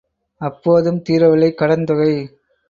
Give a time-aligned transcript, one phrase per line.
[0.41, 2.11] அப்போதும் தீரவில்லை கடன் தொகை.